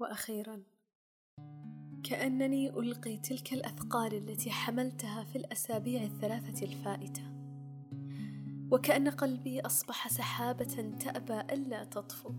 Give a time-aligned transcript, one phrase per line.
[0.00, 0.62] وأخيرا
[2.04, 7.22] كأنني ألقي تلك الأثقال التي حملتها في الأسابيع الثلاثة الفائتة
[8.70, 12.32] وكأن قلبي أصبح سحابة تأبى ألا تطفو.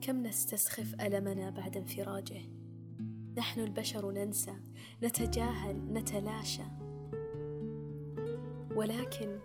[0.00, 2.40] كم نستسخف ألمنا بعد انفراجه.
[3.36, 4.54] نحن البشر ننسى
[5.02, 6.62] نتجاهل نتلاشى.
[8.76, 9.38] ولكن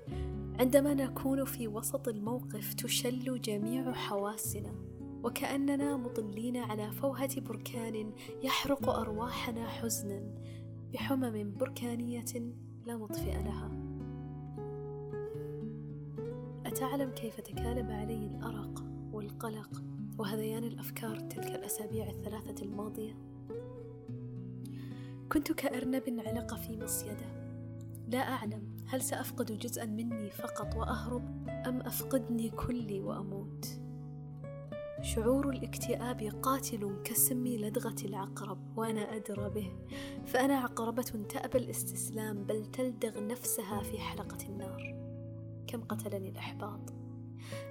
[0.60, 4.99] عندما نكون في وسط الموقف تشل جميع حواسنا.
[5.24, 8.12] وكأننا مطلين على فوهة بركان
[8.44, 10.22] يحرق أرواحنا حزنا
[10.94, 12.54] بحمم بركانية
[12.86, 13.72] لا مطفئ لها.
[16.66, 19.84] أتعلم كيف تكالب علي الأرق والقلق
[20.18, 23.18] وهذيان الأفكار تلك الأسابيع الثلاثة الماضية؟
[25.32, 27.40] كنت كأرنب علق في مصيده.
[28.08, 33.79] لا أعلم هل سأفقد جزءا مني فقط وأهرب أم أفقدني كلي وأموت.
[35.02, 39.72] شعور الاكتئاب قاتل كسم لدغة العقرب وأنا أدرى به.
[40.26, 44.96] فأنا عقربة تأبى الاستسلام بل تلدغ نفسها في حلقة النار.
[45.68, 46.94] كم قتلني الإحباط.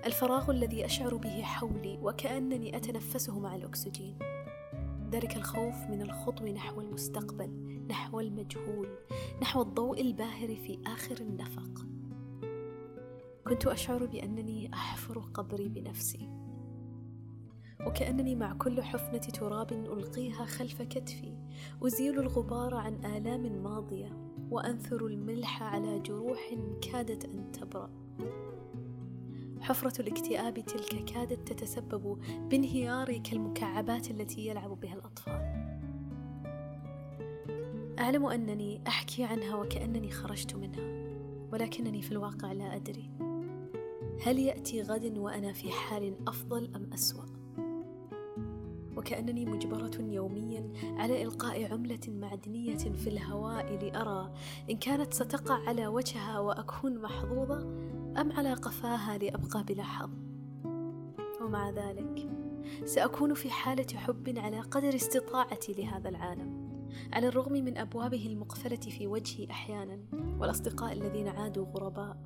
[0.06, 4.18] الفراغ الذي أشعر به حولي وكأنني أتنفسه مع الأكسجين.
[5.10, 7.50] ذلك الخوف من الخطو نحو المستقبل
[7.90, 8.88] نحو المجهول
[9.42, 11.86] نحو الضوء الباهر في آخر النفق.
[13.46, 16.28] كنت أشعر بأنني أحفر قبري بنفسي.
[17.86, 21.34] وكأنني مع كل حفنة تراب ألقيها خلف كتفي
[21.82, 24.16] أزيل الغبار عن آلام ماضية
[24.50, 27.90] وأنثر الملح على جروح كادت أن تبرأ
[29.60, 32.18] حفرة الاكتئاب تلك كادت تتسبب
[32.50, 35.68] بانهياري كالمكعبات التي يلعب بها الأطفال.
[37.98, 41.08] أعلم أنني أحكي عنها وكأنني خرجت منها،
[41.52, 43.10] ولكنني في الواقع لا أدري.
[44.22, 47.37] هل يأتي غد وأنا في حال أفضل أم أسوأ؟
[48.98, 54.32] وكأنني مجبرة يوميا على إلقاء عملة معدنية في الهواء لأرى
[54.70, 57.58] إن كانت ستقع على وجهها وأكون محظوظة
[58.20, 60.10] أم على قفاها لأبقى بلا حظ.
[61.40, 62.30] ومع ذلك
[62.84, 66.68] سأكون في حالة حب على قدر استطاعتي لهذا العالم
[67.12, 69.98] على الرغم من أبوابه المقفلة في وجهي أحيانا
[70.40, 72.16] والأصدقاء الذين عادوا غرباء.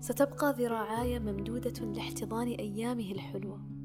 [0.00, 3.79] ستبقى ذراعاي ممدودة لاحتضان أيامه الحلوة.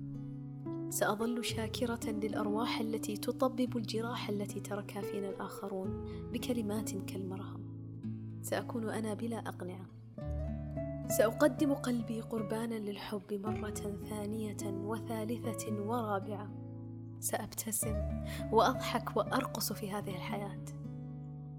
[0.90, 7.66] سأظل شاكرة للأرواح التي تطبب الجراح التي تركها فينا الآخرون بكلمات كالمرهم.
[8.42, 9.86] سأكون أنا بلا أقنعة.
[11.08, 16.50] سأقدم قلبي قربانا للحب مرة ثانية وثالثة ورابعة.
[17.20, 17.96] سأبتسم
[18.52, 20.66] وأضحك وأرقص في هذه الحياة.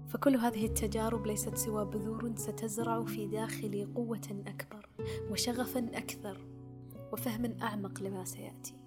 [0.07, 4.89] فكل هذه التجارب ليست سوى بذور ستزرع في داخلي قوة أكبر
[5.31, 6.47] وشغفا أكثر
[7.13, 8.86] وفهم أعمق لما سيأتي.